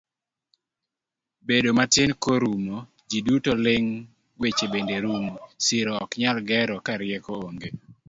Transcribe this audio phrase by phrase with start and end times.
[1.47, 2.77] Bedo matin korumo,
[3.09, 3.87] ji duto ling,
[4.41, 5.35] weche bende rumo,
[5.65, 7.69] siro oknyal ger karieko onge.